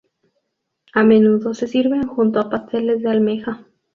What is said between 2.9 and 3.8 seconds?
de almeja.